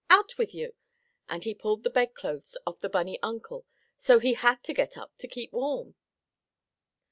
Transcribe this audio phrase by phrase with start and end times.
[0.09, 0.73] "Out with you!"
[1.29, 3.67] and he pulled the bed clothes off the bunny uncle
[3.97, 5.93] so he had to get up to keep warm.